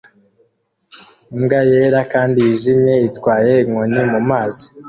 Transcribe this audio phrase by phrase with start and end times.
[1.35, 4.63] Imbwa yera kandi yijimye itwaye inkoni mumazi